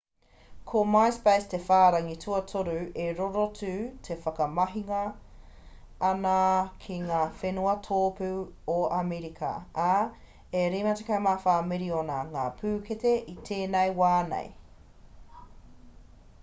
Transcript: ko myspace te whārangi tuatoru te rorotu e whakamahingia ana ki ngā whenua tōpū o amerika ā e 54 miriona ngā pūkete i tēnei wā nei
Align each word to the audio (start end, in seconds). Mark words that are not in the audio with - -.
ko 0.69 0.79
myspace 0.91 1.45
te 1.49 1.57
whārangi 1.65 2.13
tuatoru 2.21 2.77
te 2.93 3.03
rorotu 3.17 3.67
e 4.13 4.15
whakamahingia 4.23 5.01
ana 6.07 6.31
ki 6.85 6.97
ngā 7.03 7.19
whenua 7.41 7.75
tōpū 7.89 8.29
o 8.77 8.81
amerika 8.99 9.51
ā 9.87 9.91
e 10.61 10.65
54 10.77 11.55
miriona 11.73 12.17
ngā 12.31 12.47
pūkete 12.63 13.13
i 13.35 13.37
tēnei 13.51 13.93
wā 14.01 14.13
nei 14.33 14.49